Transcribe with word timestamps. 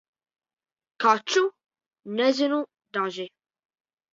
Kaķu? 1.03 1.45
Nezinu- 2.21 2.61
daži. 2.99 3.31